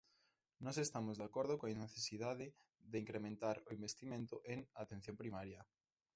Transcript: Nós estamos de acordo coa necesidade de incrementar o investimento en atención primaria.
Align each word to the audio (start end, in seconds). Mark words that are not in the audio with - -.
Nós 0.63 0.77
estamos 0.85 1.15
de 1.17 1.25
acordo 1.29 1.53
coa 1.61 1.79
necesidade 1.85 2.47
de 2.91 2.97
incrementar 3.03 3.57
o 3.67 3.69
investimento 3.77 4.35
en 4.53 4.59
atención 4.83 5.15
primaria. 5.23 5.61